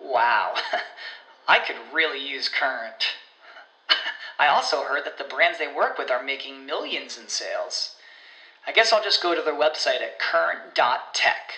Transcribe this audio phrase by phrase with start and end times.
[0.00, 0.54] Wow,
[1.48, 3.14] I could really use Current.
[4.38, 7.96] I also heard that the brands they work with are making millions in sales.
[8.66, 11.52] I guess I'll just go to their website at current.tech.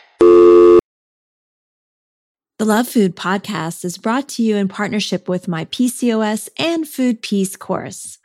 [2.58, 7.22] The Love Food podcast is brought to you in partnership with my PCOS and Food
[7.22, 8.18] Peace course.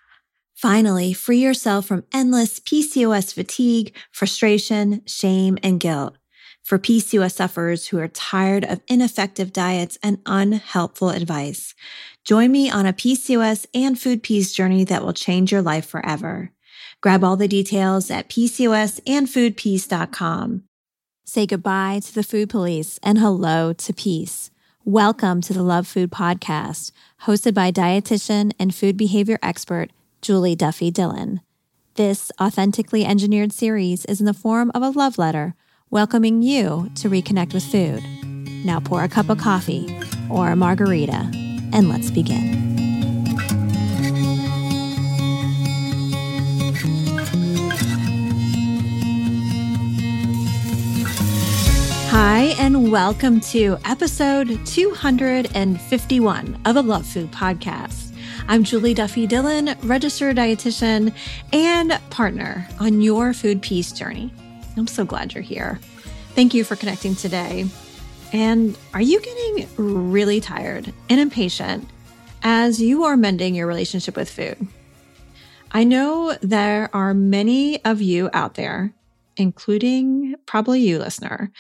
[0.56, 6.18] Finally, free yourself from endless PCOS fatigue, frustration, shame, and guilt
[6.64, 11.76] for PCOS sufferers who are tired of ineffective diets and unhelpful advice.
[12.24, 16.52] Join me on a PCOS and food peace journey that will change your life forever.
[17.02, 20.64] Grab all the details at PCOSandfoodpeace.com.
[21.26, 24.52] Say goodbye to the food police and hello to peace.
[24.86, 26.92] Welcome to the Love Food Podcast,
[27.24, 31.42] hosted by dietitian and food behavior expert Julie Duffy Dillon.
[31.96, 35.56] This authentically engineered series is in the form of a love letter
[35.94, 38.04] welcoming you to reconnect with food.
[38.66, 39.96] Now pour a cup of coffee
[40.28, 41.30] or a margarita
[41.72, 42.64] and let's begin.
[52.10, 58.16] Hi, and welcome to episode 251 of the Love Food Podcast.
[58.48, 61.14] I'm Julie Duffy Dillon, registered dietitian
[61.54, 64.34] and partner on your food peace journey.
[64.76, 65.80] I'm so glad you're here.
[66.36, 67.66] Thank you for connecting today.
[68.32, 71.88] And are you getting really tired and impatient
[72.42, 74.68] as you are mending your relationship with food?
[75.72, 78.94] I know there are many of you out there,
[79.38, 81.52] including probably you, listener,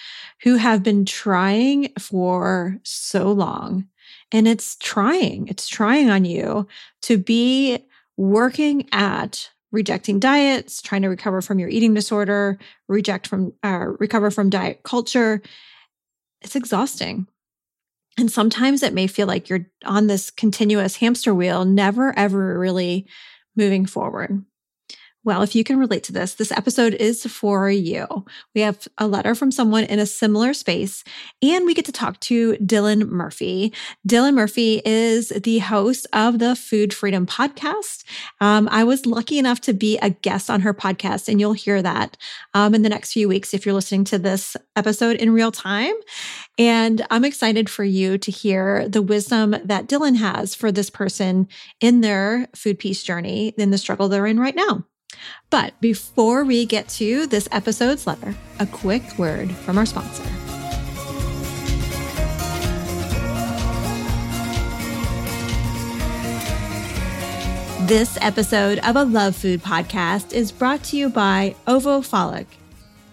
[0.41, 3.87] who have been trying for so long.
[4.31, 6.67] And it's trying, it's trying on you
[7.03, 7.85] to be
[8.17, 12.57] working at rejecting diets, trying to recover from your eating disorder,
[12.87, 15.41] reject from uh, recover from diet culture.
[16.41, 17.27] It's exhausting.
[18.17, 23.07] And sometimes it may feel like you're on this continuous hamster wheel, never ever really
[23.55, 24.45] moving forward.
[25.25, 28.25] Well, if you can relate to this, this episode is for you.
[28.53, 31.05] We have a letter from someone in a similar space,
[31.41, 33.71] and we get to talk to Dylan Murphy.
[34.05, 38.03] Dylan Murphy is the host of the Food Freedom Podcast.
[38.41, 41.81] Um, I was lucky enough to be a guest on her podcast, and you'll hear
[41.81, 42.17] that
[42.53, 45.93] um, in the next few weeks if you're listening to this episode in real time.
[46.59, 51.47] And I'm excited for you to hear the wisdom that Dylan has for this person
[51.79, 54.85] in their food peace journey, in the struggle they're in right now.
[55.49, 60.23] But before we get to this episode's letter, a quick word from our sponsor.
[67.87, 72.45] This episode of a Love Food podcast is brought to you by Ovofolic.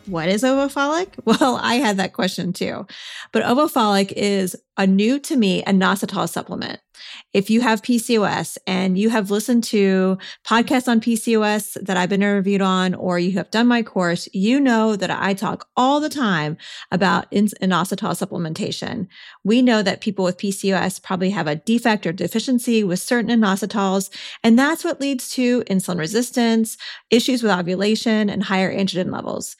[0.06, 1.08] What is Ovofolic?
[1.24, 2.86] Well, I had that question too.
[3.32, 6.80] But Ovofolic is a new to me inositol supplement.
[7.32, 12.22] If you have PCOS and you have listened to podcasts on PCOS that I've been
[12.22, 16.08] interviewed on, or you have done my course, you know that I talk all the
[16.08, 16.56] time
[16.90, 19.06] about inositol supplementation.
[19.44, 24.10] We know that people with PCOS probably have a defect or deficiency with certain inositols,
[24.42, 26.76] and that's what leads to insulin resistance,
[27.10, 29.56] issues with ovulation, and higher androgen levels.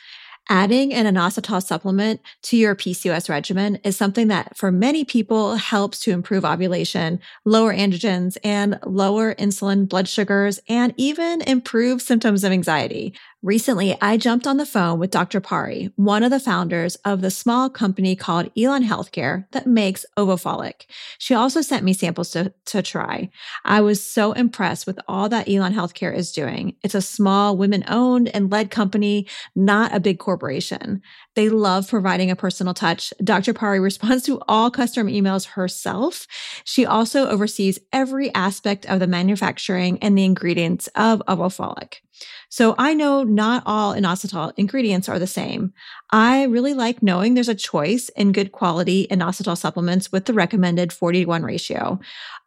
[0.48, 6.00] Adding an inositol supplement to your PCOS regimen is something that for many people helps
[6.00, 12.50] to improve ovulation, lower androgens, and lower insulin blood sugars, and even improve symptoms of
[12.50, 13.14] anxiety.
[13.42, 15.40] Recently, I jumped on the phone with Dr.
[15.40, 20.84] Pari, one of the founders of the small company called Elan Healthcare that makes Ovofolic.
[21.16, 23.30] She also sent me samples to, to try.
[23.64, 26.76] I was so impressed with all that Elan Healthcare is doing.
[26.82, 29.26] It's a small, women owned and led company,
[29.56, 31.00] not a big corporation.
[31.34, 33.10] They love providing a personal touch.
[33.24, 33.54] Dr.
[33.54, 36.26] Pari responds to all customer emails herself.
[36.64, 42.00] She also oversees every aspect of the manufacturing and the ingredients of Ovofolic.
[42.48, 45.72] So I know not all inositol ingredients are the same.
[46.10, 50.92] I really like knowing there's a choice in good quality inositol supplements with the recommended
[50.92, 52.00] 40 to 1 ratio.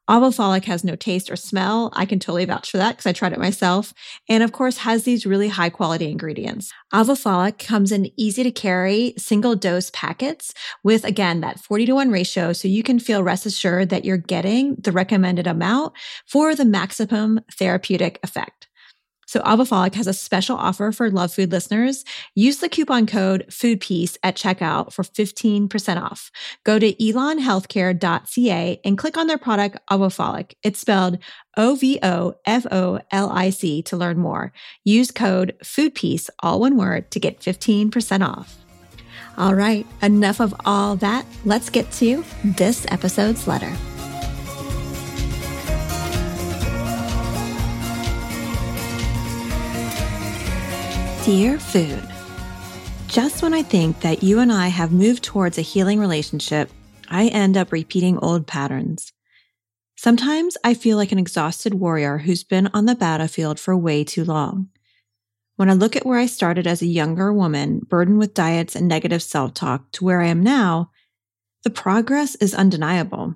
[0.09, 1.89] Ovofolic has no taste or smell.
[1.93, 3.93] I can totally vouch for that because I tried it myself.
[4.27, 6.73] And of course, has these really high quality ingredients.
[6.93, 10.53] Ovofolic comes in easy to carry single dose packets
[10.83, 12.51] with, again, that 40 to 1 ratio.
[12.51, 15.93] So you can feel rest assured that you're getting the recommended amount
[16.27, 18.67] for the maximum therapeutic effect.
[19.33, 22.05] So Ovofolic has a special offer for Love Food listeners.
[22.35, 26.29] Use the coupon code FOODPEACE at checkout for 15% off.
[26.63, 30.53] Go to elanhealthcare.ca and click on their product Ovofolic.
[30.61, 31.17] It's spelled
[31.57, 32.21] O-V-O-F-O-L-I-C
[33.81, 34.53] to learn more.
[34.83, 38.55] Use code FOODPEACE, all one word, to get 15% off.
[39.39, 41.25] All right, enough of all that.
[41.43, 43.75] Let's get to this episode's letter.
[51.23, 52.03] Dear Food,
[53.07, 56.69] just when I think that you and I have moved towards a healing relationship,
[57.07, 59.13] I end up repeating old patterns.
[59.95, 64.25] Sometimes I feel like an exhausted warrior who's been on the battlefield for way too
[64.25, 64.67] long.
[65.55, 68.89] When I look at where I started as a younger woman, burdened with diets and
[68.89, 70.91] negative self talk, to where I am now,
[71.63, 73.35] the progress is undeniable.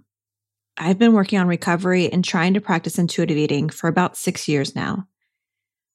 [0.78, 4.76] I've been working on recovery and trying to practice intuitive eating for about six years
[4.76, 5.08] now.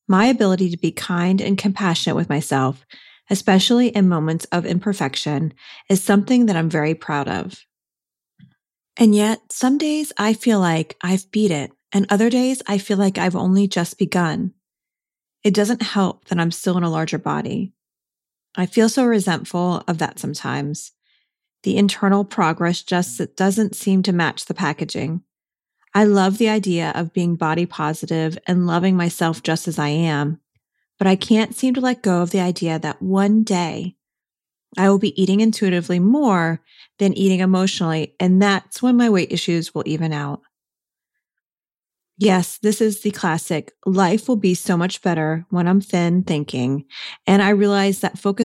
[0.08, 2.84] My ability to be kind and compassionate with myself,
[3.30, 5.54] especially in moments of imperfection,
[5.88, 7.64] is something that I'm very proud of.
[8.96, 12.98] And yet, some days I feel like I've beat it, and other days I feel
[12.98, 14.52] like I've only just begun.
[15.42, 17.72] It doesn't help that I'm still in a larger body.
[18.54, 20.92] I feel so resentful of that sometimes.
[21.62, 25.22] The internal progress just doesn't seem to match the packaging.
[25.94, 30.40] I love the idea of being body positive and loving myself just as I am,
[30.98, 33.96] but I can't seem to let go of the idea that one day
[34.78, 36.62] I will be eating intuitively more
[36.98, 40.40] than eating emotionally, and that's when my weight issues will even out.
[42.16, 46.84] Yes, this is the classic life will be so much better when I'm thin thinking.
[47.26, 48.44] And I realize that focus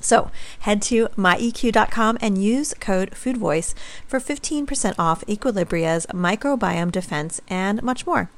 [0.00, 3.74] So head to myeq.com and use code FoodVoice
[4.06, 8.30] for 15% off Equilibria's microbiome defense and much more.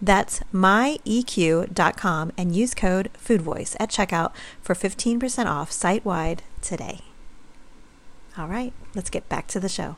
[0.00, 7.00] That's myeq.com and use code FoodVoice at checkout for 15% off site wide today.
[8.36, 9.96] All right, let's get back to the show.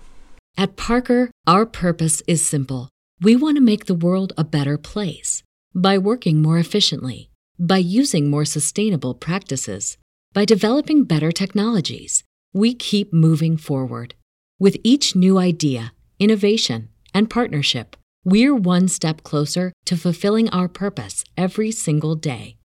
[0.57, 2.89] At Parker, our purpose is simple.
[3.21, 5.43] We want to make the world a better place
[5.75, 9.99] by working more efficiently, by using more sustainable practices
[10.33, 12.23] by developing better technologies,
[12.53, 14.15] we keep moving forward.
[14.61, 21.25] With each new idea, innovation, and partnership, we're one step closer to fulfilling our purpose
[21.37, 22.59] every single day.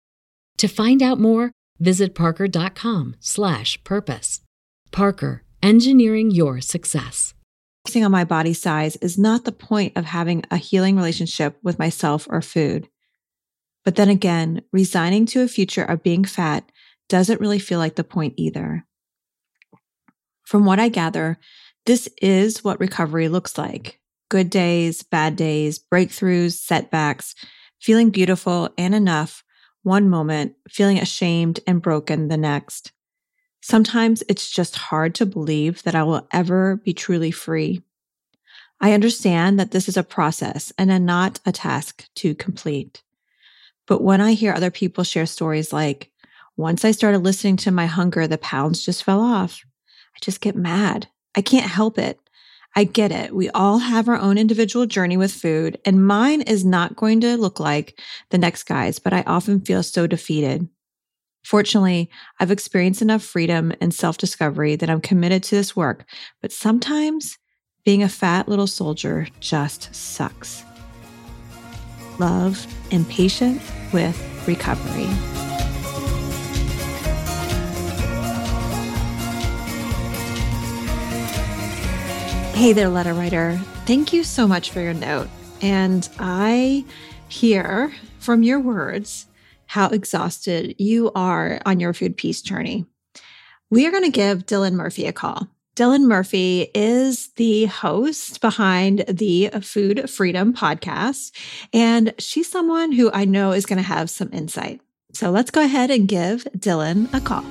[0.58, 4.40] To find out more, visit parker.com/purpose.
[4.92, 7.34] Parker, engineering your success.
[7.84, 11.80] Focusing on my body size is not the point of having a healing relationship with
[11.80, 12.88] myself or food.
[13.84, 16.70] But then again, resigning to a future of being fat
[17.08, 18.84] doesn't really feel like the point either.
[20.44, 21.38] From what I gather,
[21.86, 27.34] this is what recovery looks like good days, bad days, breakthroughs, setbacks,
[27.80, 29.44] feeling beautiful and enough
[29.84, 32.90] one moment, feeling ashamed and broken the next.
[33.62, 37.82] Sometimes it's just hard to believe that I will ever be truly free.
[38.80, 43.02] I understand that this is a process and not a task to complete.
[43.86, 46.10] But when I hear other people share stories like,
[46.56, 49.62] once I started listening to my hunger, the pounds just fell off,
[50.14, 51.08] I just get mad.
[51.34, 52.18] I can't help it.
[52.74, 53.34] I get it.
[53.34, 57.36] We all have our own individual journey with food, and mine is not going to
[57.36, 57.98] look like
[58.30, 60.68] the next guy's, but I often feel so defeated.
[61.44, 62.10] Fortunately,
[62.40, 66.04] I've experienced enough freedom and self discovery that I'm committed to this work,
[66.42, 67.38] but sometimes
[67.84, 70.64] being a fat little soldier just sucks.
[72.18, 75.45] Love and patience with recovery.
[82.56, 83.60] Hey there, letter writer.
[83.84, 85.28] Thank you so much for your note.
[85.60, 86.86] And I
[87.28, 89.26] hear from your words
[89.66, 92.86] how exhausted you are on your food peace journey.
[93.68, 95.46] We are going to give Dylan Murphy a call.
[95.76, 101.32] Dylan Murphy is the host behind the Food Freedom podcast,
[101.74, 104.80] and she's someone who I know is going to have some insight.
[105.12, 107.44] So let's go ahead and give Dylan a call.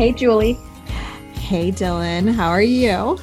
[0.00, 0.54] Hey, Julie.
[1.34, 2.32] Hey, Dylan.
[2.32, 3.18] How are you?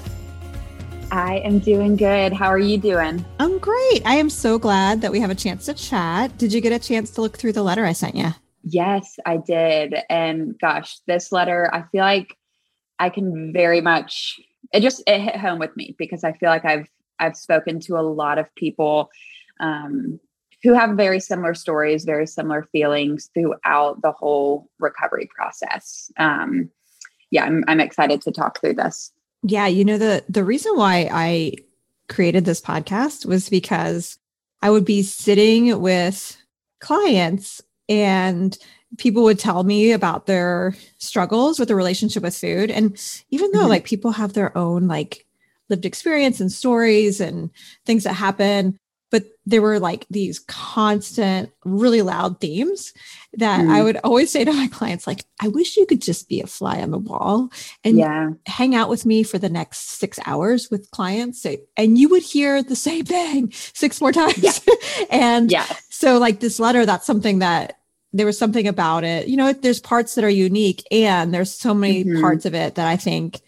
[1.11, 2.33] I am doing good.
[2.33, 3.25] How are you doing?
[3.39, 4.03] I'm great.
[4.05, 6.37] I am so glad that we have a chance to chat.
[6.37, 8.27] Did you get a chance to look through the letter I sent you?
[8.61, 9.95] Yes, I did.
[10.07, 12.37] And gosh, this letter, I feel like
[12.99, 14.39] I can very much
[14.71, 17.97] it just it hit home with me because I feel like I've I've spoken to
[17.97, 19.09] a lot of people
[19.59, 20.19] um,
[20.63, 26.11] who have very similar stories, very similar feelings throughout the whole recovery process.
[26.17, 26.69] Um,
[27.29, 29.11] yeah, I'm, I'm excited to talk through this.
[29.43, 31.53] Yeah, you know the the reason why I
[32.09, 34.17] created this podcast was because
[34.61, 36.37] I would be sitting with
[36.79, 38.57] clients and
[38.97, 42.97] people would tell me about their struggles with the relationship with food and
[43.29, 43.69] even though mm-hmm.
[43.69, 45.25] like people have their own like
[45.69, 47.49] lived experience and stories and
[47.85, 48.79] things that happen
[49.11, 52.93] but there were like these constant really loud themes
[53.33, 53.69] that mm.
[53.69, 56.47] i would always say to my clients like i wish you could just be a
[56.47, 57.49] fly on the wall
[57.83, 58.29] and yeah.
[58.45, 61.45] hang out with me for the next six hours with clients
[61.75, 65.05] and you would hear the same thing six more times yeah.
[65.09, 65.65] and yeah.
[65.89, 67.79] so like this letter that's something that
[68.13, 71.73] there was something about it you know there's parts that are unique and there's so
[71.73, 72.21] many mm-hmm.
[72.21, 73.41] parts of it that i think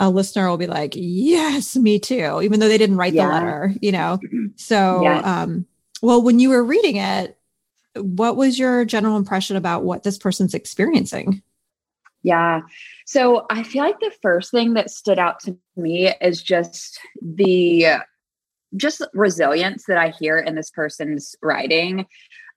[0.00, 3.26] a listener will be like, yes, me too, even though they didn't write yeah.
[3.26, 4.18] the letter, you know?
[4.56, 5.26] So, yes.
[5.26, 5.66] um,
[6.00, 7.36] well, when you were reading it,
[7.96, 11.42] what was your general impression about what this person's experiencing?
[12.22, 12.60] Yeah.
[13.04, 17.96] So I feel like the first thing that stood out to me is just the
[18.76, 22.06] just resilience that I hear in this person's writing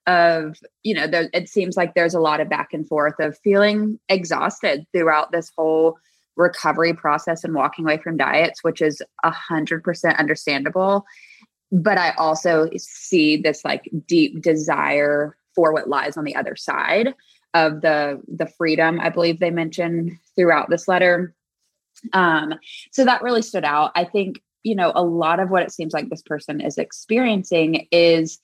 [0.08, 3.38] of, you know, there, it seems like there's a lot of back and forth of
[3.40, 5.98] feeling exhausted throughout this whole
[6.38, 11.06] recovery process and walking away from diets, which is a hundred percent understandable.
[11.72, 17.14] But I also see this like deep desire for what lies on the other side
[17.54, 21.34] of the the freedom I believe they mentioned throughout this letter.
[22.14, 22.54] Um,
[22.92, 23.92] so that really stood out.
[23.96, 27.88] I think you know a lot of what it seems like this person is experiencing
[27.92, 28.40] is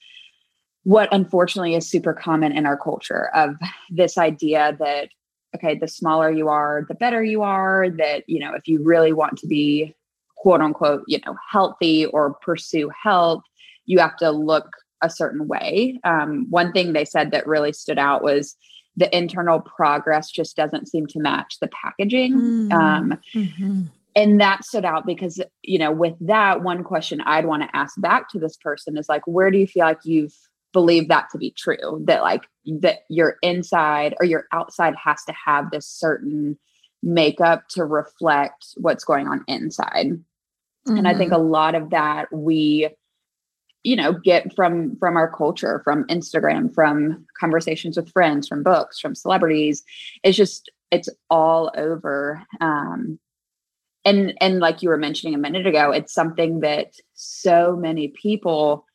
[0.84, 3.56] what unfortunately is super common in our culture of
[3.90, 5.10] this idea that
[5.56, 7.90] okay, the smaller you are, the better you are.
[7.90, 9.96] That, you know, if you really want to be
[10.38, 13.44] quote unquote, you know, healthy or pursue health,
[13.86, 14.70] you have to look
[15.02, 16.00] a certain way.
[16.04, 18.56] Um, one thing they said that really stood out was
[18.96, 22.34] the internal progress just doesn't seem to match the packaging.
[22.34, 22.72] Mm-hmm.
[22.72, 23.82] Um, mm-hmm.
[24.16, 28.00] And that stood out because, you know, with that, one question I'd want to ask
[28.00, 30.36] back to this person is like, where do you feel like you've
[30.74, 35.34] believe that to be true that like that your inside or your outside has to
[35.34, 36.58] have this certain
[37.02, 40.98] makeup to reflect what's going on inside mm-hmm.
[40.98, 41.42] and i think mm-hmm.
[41.42, 42.90] a lot of that we
[43.84, 49.00] you know get from from our culture from instagram from conversations with friends from books
[49.00, 49.84] from celebrities
[50.24, 53.20] it's just it's all over um
[54.06, 58.86] and and like you were mentioning a minute ago it's something that so many people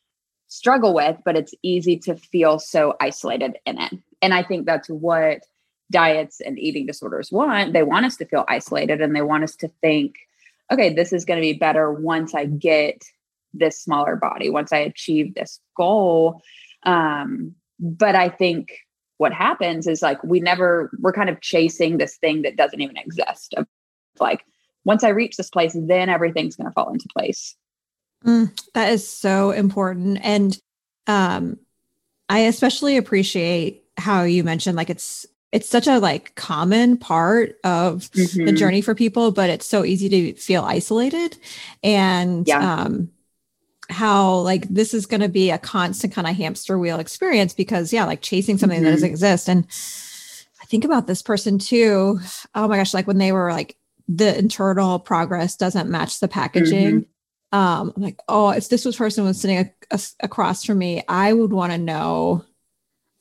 [0.49, 3.93] struggle with, but it's easy to feel so isolated in it.
[4.21, 5.43] And I think that's what
[5.91, 7.73] diets and eating disorders want.
[7.73, 10.15] They want us to feel isolated and they want us to think,
[10.71, 13.03] okay, this is going to be better once I get
[13.53, 16.41] this smaller body, once I achieve this goal.
[16.83, 18.71] Um, but I think
[19.17, 22.97] what happens is like we never, we're kind of chasing this thing that doesn't even
[22.97, 23.53] exist.
[23.55, 23.67] Of
[24.19, 24.45] like,
[24.85, 27.55] once I reach this place, then everything's going to fall into place.
[28.25, 30.19] Mm, that is so important.
[30.21, 30.57] And
[31.07, 31.57] um,
[32.27, 38.09] I especially appreciate how you mentioned like it's it's such a like common part of
[38.11, 38.45] mm-hmm.
[38.45, 41.37] the journey for people, but it's so easy to feel isolated.
[41.83, 42.83] And yeah.
[42.83, 43.09] um
[43.89, 47.91] how like this is going to be a constant kind of hamster wheel experience because
[47.91, 48.85] yeah, like chasing something mm-hmm.
[48.85, 49.49] that doesn't exist.
[49.49, 49.65] And
[50.61, 52.19] I think about this person too.
[52.53, 53.75] Oh my gosh, like when they were like
[54.07, 57.01] the internal progress doesn't match the packaging.
[57.01, 57.09] Mm-hmm.
[57.51, 61.03] Um, I'm like, oh, if this was person was sitting a, a, across from me,
[61.07, 62.45] I would want to know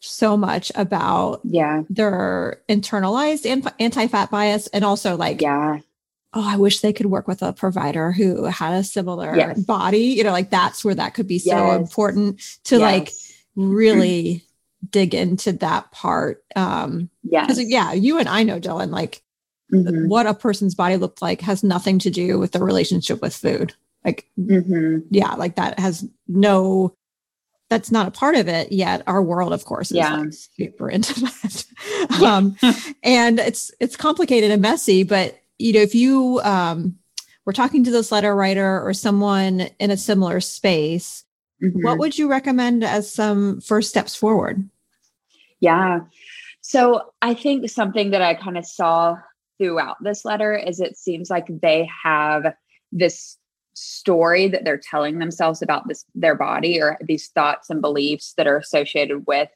[0.01, 3.47] so much about yeah their internalized
[3.81, 5.79] anti-fat bias and also like yeah
[6.35, 9.59] oh i wish they could work with a provider who had a similar yes.
[9.65, 11.81] body you know like that's where that could be so yes.
[11.81, 12.81] important to yes.
[12.81, 13.13] like
[13.57, 14.45] really
[14.91, 19.21] dig into that part um yeah because yeah you and i know dylan like
[19.73, 20.07] mm-hmm.
[20.07, 23.75] what a person's body looked like has nothing to do with the relationship with food
[24.09, 24.99] like mm-hmm.
[25.11, 26.95] yeah like that has no
[27.71, 29.03] that's not a part of it yet.
[29.07, 30.17] Our world, of course, is yeah.
[30.17, 31.65] like super into that.
[32.25, 32.57] um,
[33.03, 36.97] and it's it's complicated and messy, but you know, if you um,
[37.45, 41.25] were talking to this letter writer or someone in a similar space,
[41.63, 41.83] mm-hmm.
[41.83, 44.69] what would you recommend as some first steps forward?
[45.61, 46.01] Yeah.
[46.61, 49.17] So I think something that I kind of saw
[49.59, 52.55] throughout this letter is it seems like they have
[52.93, 53.37] this
[53.79, 58.47] story that they're telling themselves about this their body or these thoughts and beliefs that
[58.47, 59.49] are associated with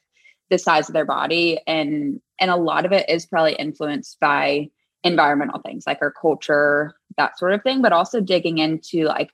[0.49, 1.59] the size of their body.
[1.67, 4.69] And and a lot of it is probably influenced by
[5.03, 9.29] environmental things like our culture that sort of thing but also digging into like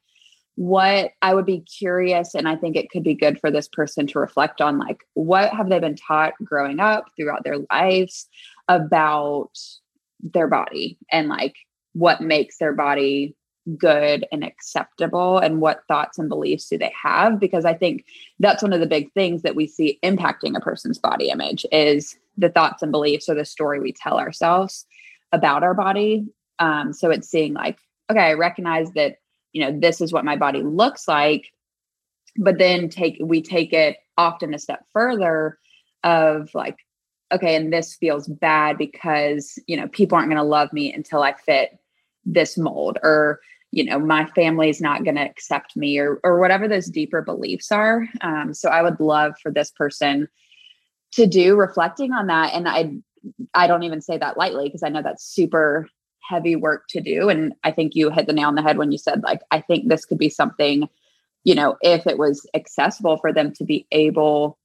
[0.56, 4.08] what i would be curious and i think it could be good for this person
[4.08, 8.28] to reflect on like what have they been taught growing up throughout their lives
[8.68, 9.52] about
[10.22, 11.56] their body and like
[11.94, 13.36] what makes their body
[13.78, 17.40] good and acceptable and what thoughts and beliefs do they have?
[17.40, 18.06] Because i think
[18.40, 22.18] that's one of the big things that we see impacting a person's body image is
[22.38, 24.86] the thoughts and beliefs or the story we tell ourselves
[25.32, 26.26] about our body.
[26.58, 27.78] Um, so it's seeing like
[28.10, 29.18] okay i recognize that
[29.54, 31.52] you know this is what my body looks like
[32.38, 35.58] but then take we take it often a step further
[36.04, 36.78] of like
[37.32, 41.22] okay and this feels bad because you know people aren't going to love me until
[41.22, 41.78] i fit
[42.26, 43.40] this mold or
[43.72, 47.22] you know my family is not going to accept me or or whatever those deeper
[47.22, 48.08] beliefs are.
[48.22, 50.28] Um, so i would love for this person
[51.14, 52.54] to do reflecting on that.
[52.54, 52.92] And i
[53.54, 55.88] i don't even say that lightly because i know that's super
[56.28, 57.30] heavy work to do.
[57.30, 59.62] And i think you hit the nail on the head when you said like i
[59.62, 60.90] think this could be something
[61.44, 64.58] you know if it was accessible for them to be able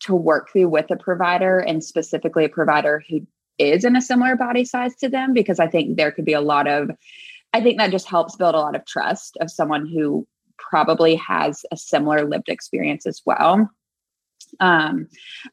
[0.00, 3.26] to work through with a provider and specifically a provider who
[3.58, 6.40] is in a similar body size to them because i think there could be a
[6.40, 6.90] lot of
[7.52, 10.26] I think that just helps build a lot of trust of someone who
[10.58, 13.70] probably has a similar lived experience as well.
[14.60, 15.08] Um,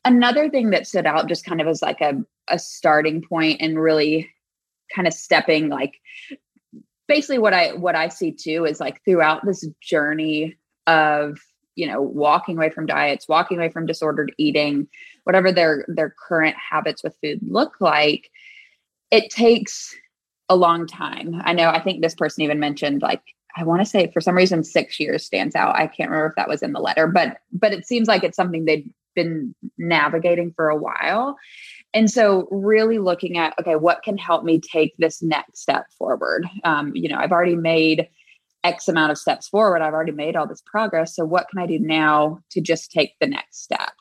[0.06, 2.16] another thing that stood out just kind of as like a,
[2.48, 4.30] a starting point and really
[4.96, 5.94] kind of stepping like
[7.08, 11.38] basically what I what I see too is like throughout this journey of
[11.76, 14.88] you know walking away from diets, walking away from disordered eating,
[15.24, 18.30] whatever their their current habits with food look like,
[19.12, 19.96] it takes
[20.50, 21.42] a long time.
[21.44, 23.22] I know, I think this person even mentioned like,
[23.56, 25.76] I want to say for some reason six years stands out.
[25.76, 28.36] I can't remember if that was in the letter, but but it seems like it's
[28.36, 31.36] something they've been navigating for a while.
[31.94, 36.48] And so really looking at, okay, what can help me take this next step forward?
[36.64, 38.08] Um, you know, I've already made
[38.64, 39.82] X amount of steps forward.
[39.82, 41.16] I've already made all this progress.
[41.16, 43.94] So what can I do now to just take the next step?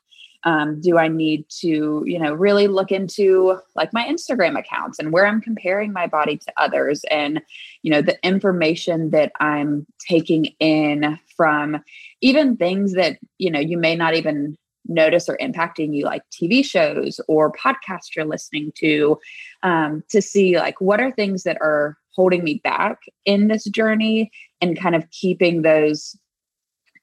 [0.45, 5.13] Um, do i need to you know really look into like my instagram accounts and
[5.13, 7.41] where i'm comparing my body to others and
[7.83, 11.83] you know the information that i'm taking in from
[12.21, 14.57] even things that you know you may not even
[14.89, 19.19] notice or impacting you like tv shows or podcasts you're listening to
[19.63, 24.31] um, to see like what are things that are holding me back in this journey
[24.61, 26.17] and kind of keeping those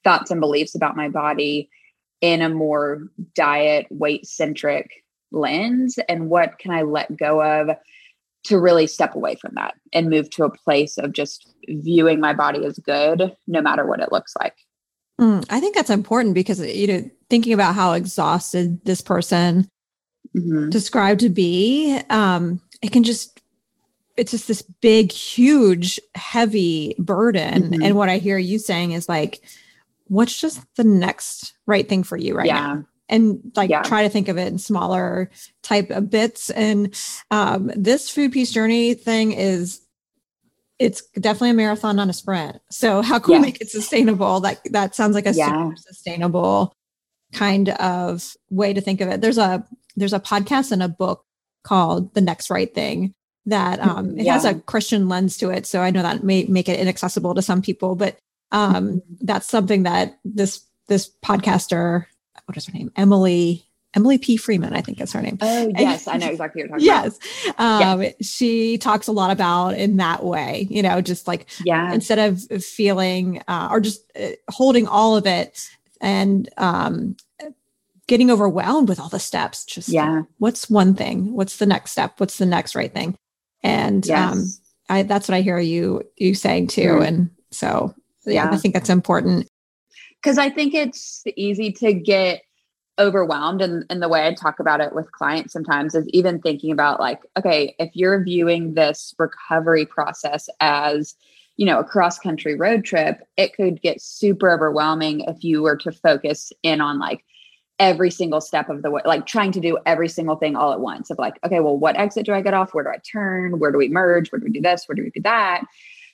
[0.04, 1.69] thoughts and beliefs about my body
[2.24, 3.04] in a more
[3.36, 7.76] diet weight centric lens and what can i let go of
[8.44, 12.34] to really step away from that and move to a place of just viewing my
[12.34, 14.56] body as good no matter what it looks like
[15.20, 19.68] mm, i think that's important because you know thinking about how exhausted this person
[20.36, 20.70] mm-hmm.
[20.70, 22.00] described to be.
[22.10, 23.42] Um, it can just
[24.16, 27.64] it's just this big, huge, heavy burden.
[27.64, 27.82] Mm-hmm.
[27.82, 29.42] And what I hear you saying is like,
[30.08, 32.54] what's just the next right thing for you right yeah.
[32.54, 32.86] now?
[33.10, 33.84] And like yeah.
[33.84, 35.30] try to think of it in smaller
[35.62, 36.50] type of bits.
[36.50, 36.96] And
[37.32, 39.82] um, this food peace journey thing is
[40.80, 42.60] it's definitely a marathon, not a sprint.
[42.70, 44.39] So how can we make it sustainable?
[44.39, 45.48] That that sounds like a yeah.
[45.48, 46.74] super sustainable
[47.34, 49.22] kind of way to think of it.
[49.22, 51.26] There's a there's a podcast and a book
[51.63, 53.13] called The Next Right Thing
[53.46, 55.66] that um it has a Christian lens to it.
[55.66, 58.18] So I know that may make it inaccessible to some people, but
[58.54, 58.98] um mm-hmm.
[59.22, 62.06] that's something that this this podcaster,
[62.46, 62.92] what is her name?
[62.96, 64.38] Emily Emily P.
[64.38, 65.38] Freeman, I think is her name.
[65.42, 66.08] Oh, yes.
[66.08, 67.20] I know exactly what you're talking yes.
[67.48, 67.82] about.
[67.82, 68.13] Um, yes.
[68.22, 71.94] She talks a lot about in that way, you know, just like yeah.
[71.94, 75.70] instead of feeling uh, or just uh, holding all of it
[76.02, 77.16] and um,
[78.08, 80.24] getting overwhelmed with all the steps, just yeah.
[80.39, 81.34] what's one thing?
[81.34, 82.20] What's the next step?
[82.20, 83.16] What's the next right thing?
[83.62, 84.34] And um, yes.
[84.34, 84.46] um,
[84.89, 86.82] I, that's what I hear you you saying too.
[86.82, 87.08] Mm.
[87.08, 87.94] And so,
[88.26, 89.48] yeah, yeah, I think that's important.
[90.22, 92.44] Because I think it's easy to get
[93.00, 96.72] overwhelmed and, and the way i talk about it with clients sometimes is even thinking
[96.72, 101.16] about like okay if you're viewing this recovery process as
[101.58, 105.76] you know a cross country road trip it could get super overwhelming if you were
[105.76, 107.26] to focus in on like
[107.80, 110.80] every single step of the way like trying to do every single thing all at
[110.80, 112.74] once of like okay well what exit do i get off?
[112.74, 113.58] Where do i turn?
[113.58, 114.32] Where do we merge?
[114.32, 114.88] Where do we do this?
[114.88, 115.64] Where do we do that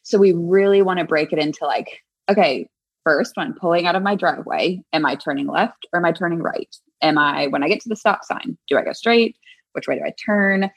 [0.10, 2.68] so we really want to break it into like okay
[3.04, 6.12] first when I'm pulling out of my driveway, am I turning left or am I
[6.12, 6.74] turning right?
[7.02, 9.38] Am I, when I get to the stop sign, do I go straight?
[9.72, 10.70] Which way do I turn?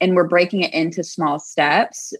[0.00, 2.12] And we're breaking it into small steps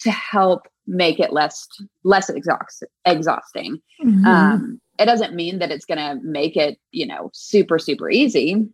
[0.00, 1.66] to help make it less
[2.04, 3.80] less exhaust, exhausting.
[4.04, 4.26] Mm-hmm.
[4.26, 8.68] Um, it doesn't mean that it's going to make it, you know, super super easy.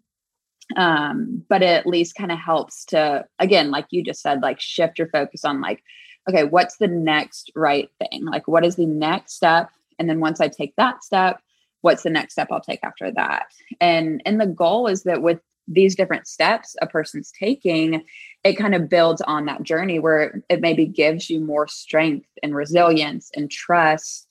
[0.77, 4.61] Um, but it at least kind of helps to again, like you just said, like
[4.61, 5.83] shift your focus on like,
[6.29, 8.25] okay, what's the next right thing?
[8.25, 11.41] Like, what is the next step and then once i take that step
[11.81, 13.47] what's the next step i'll take after that
[13.81, 18.03] and and the goal is that with these different steps a person's taking
[18.43, 22.55] it kind of builds on that journey where it maybe gives you more strength and
[22.55, 24.27] resilience and trust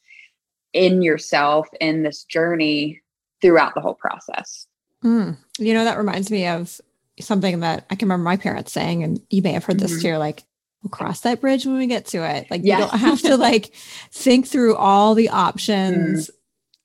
[0.73, 2.99] in yourself in this journey
[3.41, 4.67] throughout the whole process
[5.04, 5.36] mm.
[5.58, 6.82] you know that reminds me of
[7.19, 10.13] something that i can remember my parents saying and you may have heard this mm-hmm.
[10.13, 10.43] too like
[10.84, 12.50] we'll cross that bridge when we get to it.
[12.50, 12.80] Like yeah.
[12.80, 13.74] you don't have to like
[14.12, 16.34] think through all the options mm.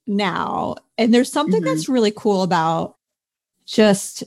[0.06, 0.76] now.
[0.98, 1.68] And there's something mm-hmm.
[1.68, 2.96] that's really cool about
[3.64, 4.24] just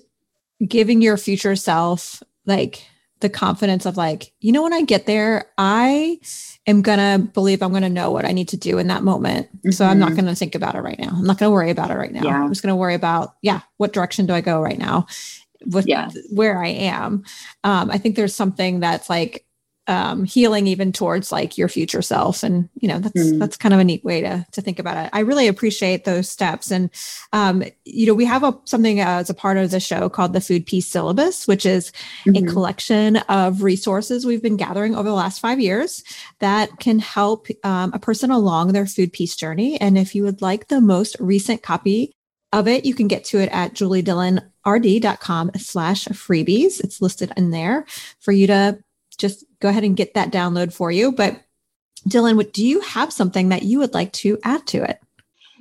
[0.68, 2.86] giving your future self like
[3.22, 6.20] the confidence of like, you know, when I get there, I
[6.66, 9.48] am gonna believe I'm gonna know what I need to do in that moment.
[9.58, 9.72] Mm-hmm.
[9.72, 10.22] So I'm not mm-hmm.
[10.22, 11.10] gonna think about it right now.
[11.10, 12.24] I'm not gonna worry about it right now.
[12.24, 12.42] Yeah.
[12.42, 15.06] I'm just gonna worry about, yeah, what direction do I go right now?
[15.66, 16.18] With yes.
[16.32, 17.26] where I am.
[17.66, 19.46] Um, I think there's something that's like
[19.90, 22.44] um, healing even towards like your future self.
[22.44, 23.40] And you know that's mm.
[23.40, 25.10] that's kind of a neat way to to think about it.
[25.12, 26.72] I really appreciate those steps.
[26.72, 26.90] And
[27.34, 30.42] um, you know we have a, something as a part of the show called the
[30.42, 31.92] food peace syllabus which is
[32.26, 32.48] mm-hmm.
[32.48, 36.04] a collection of resources we've been gathering over the last five years
[36.40, 39.80] that can help um, a person along their food peace journey.
[39.82, 42.14] And if you would like the most recent copy
[42.52, 46.84] of it you can get to it at juliedillonrd.com slash freebies.
[46.84, 47.86] It's listed in there
[48.20, 48.80] for you to
[49.20, 51.12] just go ahead and get that download for you.
[51.12, 51.40] But
[52.08, 55.00] Dylan, what, do you have something that you would like to add to it?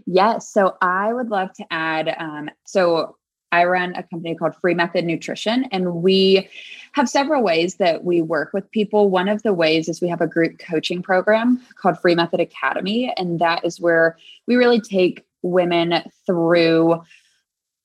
[0.07, 0.49] Yes.
[0.49, 2.15] So I would love to add.
[2.19, 3.17] Um, so
[3.53, 6.49] I run a company called Free Method Nutrition, and we
[6.93, 9.11] have several ways that we work with people.
[9.11, 13.13] One of the ways is we have a group coaching program called Free Method Academy,
[13.17, 17.03] and that is where we really take women through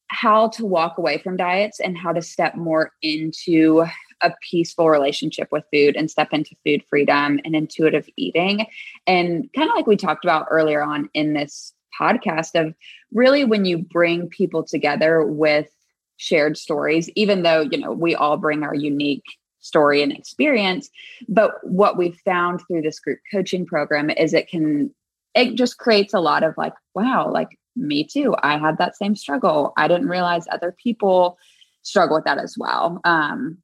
[0.07, 3.85] how to walk away from diets and how to step more into
[4.23, 8.65] a peaceful relationship with food and step into food freedom and intuitive eating.
[9.05, 12.73] And kind of like we talked about earlier on in this podcast, of
[13.13, 15.69] really when you bring people together with
[16.17, 19.25] shared stories, even though, you know, we all bring our unique
[19.59, 20.89] story and experience.
[21.27, 24.93] But what we've found through this group coaching program is it can,
[25.35, 28.35] it just creates a lot of like, wow, like me too.
[28.41, 29.73] I had that same struggle.
[29.77, 31.37] I didn't realize other people
[31.81, 33.01] struggle with that as well.
[33.03, 33.57] Um,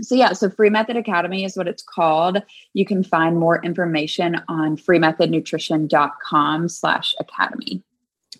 [0.00, 2.42] so yeah, so Free Method Academy is what it's called.
[2.74, 7.82] You can find more information on freemethodnutrition.com slash academy.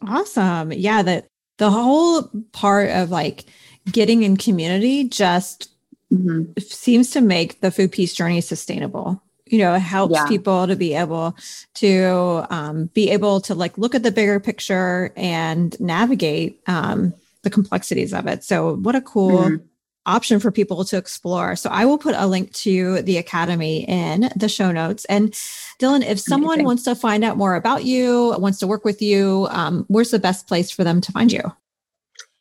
[0.06, 0.72] Awesome.
[0.72, 1.26] Yeah, that
[1.58, 3.44] the whole part of like
[3.90, 5.70] getting in community just
[6.12, 6.52] mm-hmm.
[6.58, 10.26] seems to make the food peace journey sustainable you know it helps yeah.
[10.26, 11.34] people to be able
[11.74, 17.50] to um, be able to like look at the bigger picture and navigate um, the
[17.50, 18.44] complexities of it.
[18.44, 19.64] So, what a cool mm-hmm.
[20.08, 21.54] Option for people to explore.
[21.56, 25.04] So, I will put a link to the Academy in the show notes.
[25.04, 25.32] And
[25.80, 26.66] Dylan, if someone Amazing.
[26.66, 30.18] wants to find out more about you, wants to work with you, um, where's the
[30.18, 31.42] best place for them to find you?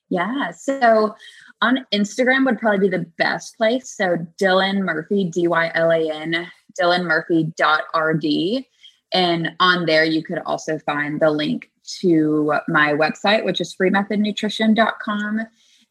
[0.09, 0.51] Yeah.
[0.51, 1.15] So,
[1.61, 3.89] on Instagram would probably be the best place.
[3.89, 6.47] So Dylan Murphy, D Y L A N,
[6.79, 8.65] dylanmurphy.rd.
[9.13, 15.41] And on there, you could also find the link to my website, which is freemethodnutrition.com.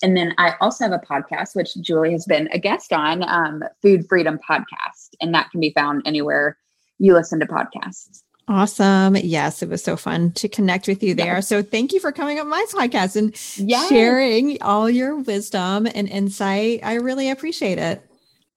[0.03, 3.65] And then I also have a podcast, which Julie has been a guest on, um,
[3.81, 5.11] Food Freedom Podcast.
[5.21, 6.59] And that can be found anywhere
[6.99, 8.23] you listen to podcasts.
[8.49, 9.17] Awesome.
[9.17, 11.37] Yes, it was so fun to connect with you there.
[11.37, 11.49] Yes.
[11.49, 13.89] So thank you for coming on my podcast and yes.
[13.89, 16.81] sharing all your wisdom and insight.
[16.85, 18.09] I really appreciate it.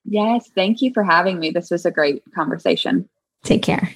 [0.05, 1.49] Yes, thank you for having me.
[1.49, 3.09] This was a great conversation.
[3.43, 3.95] Take care.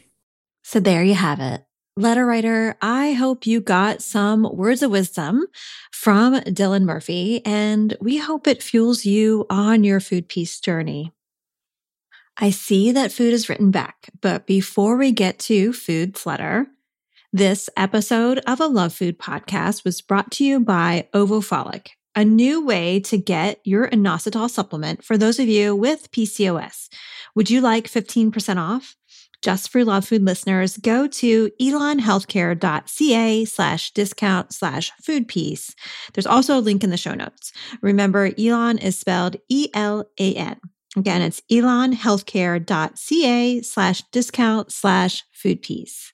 [0.63, 1.63] So there you have it.
[1.95, 5.45] Letter writer, I hope you got some words of wisdom
[5.91, 11.11] from Dylan Murphy, and we hope it fuels you on your food peace journey.
[12.35, 16.65] I see that food is written back, but before we get to food flutter,
[17.31, 22.65] this episode of a Love Food podcast was brought to you by Ovofolic, a new
[22.65, 26.89] way to get your inositol supplement for those of you with PCOS.
[27.35, 28.95] Would you like 15% off?
[29.43, 35.75] Just for Love Food listeners, go to elanhealthcare.ca slash discount slash food peace.
[36.13, 37.51] There's also a link in the show notes.
[37.81, 40.61] Remember, Elan is spelled E L A N.
[40.95, 46.13] Again, it's elanhealthcare.ca slash discount slash food peace.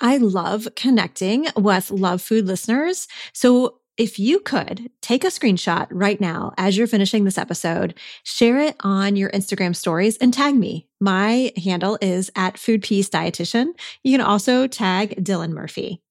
[0.00, 3.06] I love connecting with Love Food listeners.
[3.34, 8.58] So if you could take a screenshot right now as you're finishing this episode, share
[8.58, 10.88] it on your Instagram stories and tag me.
[11.00, 13.72] My handle is at Food Peace Dietitian.
[14.02, 16.02] You can also tag Dylan Murphy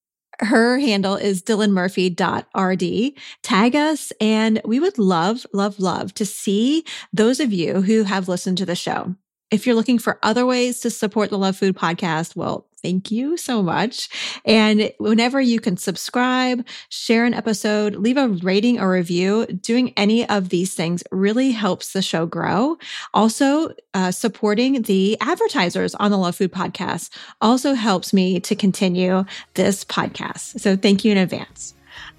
[0.42, 3.14] her handle is dylanmurphy.rd.
[3.44, 8.28] Tag us, and we would love, love, love to see those of you who have
[8.28, 9.16] listened to the show.
[9.52, 13.38] If you're looking for other ways to support the Love Food podcast, well, thank you
[13.38, 14.10] so much.
[14.46, 20.28] And whenever you can subscribe, share an episode, leave a rating or review, doing any
[20.28, 22.78] of these things really helps the show grow.
[23.14, 27.10] Also, uh, supporting the advertisers on the Love Food podcast
[27.42, 30.60] also helps me to continue this podcast.
[30.60, 31.74] So thank you in advance.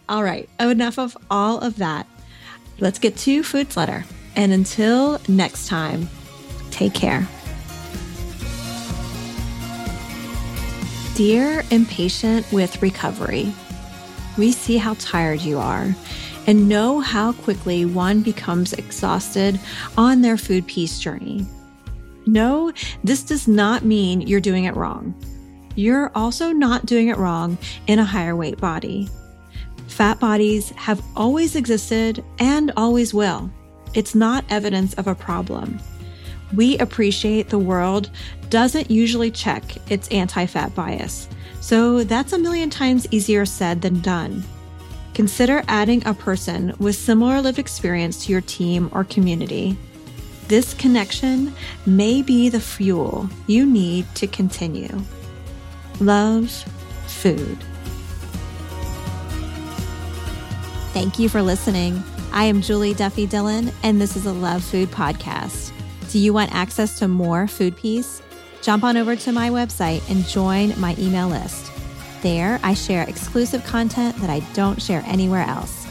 [0.09, 2.07] All right, enough of all of that.
[2.79, 4.05] Let's get to Food's Letter.
[4.35, 6.09] And until next time,
[6.73, 7.29] Take care.
[11.15, 13.53] Dear impatient with recovery,
[14.39, 15.95] we see how tired you are
[16.47, 19.61] and know how quickly one becomes exhausted
[19.99, 21.47] on their food peace journey.
[22.25, 22.73] No,
[23.05, 25.15] this does not mean you're doing it wrong.
[25.75, 29.11] You're also not doing it wrong in a higher weight body.
[29.89, 33.51] Fat bodies have always existed and always will.
[33.93, 35.79] It's not evidence of a problem
[36.55, 38.11] we appreciate the world
[38.51, 41.29] doesn't usually check its anti fat bias.
[41.61, 44.43] So that's a million times easier said than done.
[45.15, 49.77] Consider adding a person with similar lived experience to your team or community.
[50.49, 51.55] This connection
[51.87, 55.01] may be the fuel you need to continue.
[56.01, 56.51] Love
[57.07, 57.59] food.
[60.93, 62.03] Thank you for listening.
[62.33, 65.72] I am Julie Duffy Dillon, and this is a Love Food Podcast.
[66.13, 68.21] Do you want access to more Food Peace?
[68.61, 71.73] Jump on over to my website and join my email list.
[72.21, 75.87] There, I share exclusive content that I don't share anywhere else.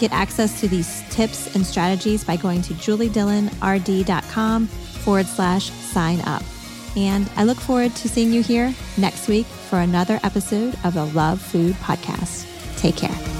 [0.00, 6.42] Get access to these tips and strategies by going to juliedillonrd.com forward slash sign up.
[6.96, 11.04] And I look forward to seeing you here next week for another episode of the
[11.04, 12.44] Love Food Podcast.
[12.76, 13.39] Take care.